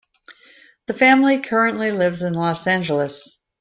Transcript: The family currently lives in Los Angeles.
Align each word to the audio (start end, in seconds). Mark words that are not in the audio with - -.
The 0.87 0.95
family 0.95 1.41
currently 1.43 1.91
lives 1.91 2.23
in 2.23 2.33
Los 2.33 2.65
Angeles. 2.65 3.39